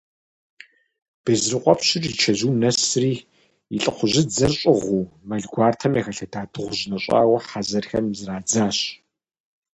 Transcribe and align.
Безрыкъуэпщыр 1.23 2.03
и 2.09 2.13
чэзум 2.21 2.55
нэсри, 2.61 3.13
и 3.75 3.77
лӏыхъужьыдзэр 3.83 4.51
щӏыгъуу, 4.59 5.05
мэл 5.27 5.43
гуартэм 5.51 5.93
яхэлъэда 5.99 6.41
дыгъужь 6.51 6.83
нэщӏауэ, 6.89 7.37
хъэзэрхэм 7.47 8.05
зрадзащ. 8.19 8.77